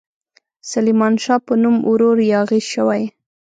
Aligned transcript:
سلیمان 0.71 1.13
شاه 1.23 1.41
په 1.47 1.53
نوم 1.63 1.75
ورور 1.89 2.17
یاغي 2.33 2.61
شوی. 2.71 3.03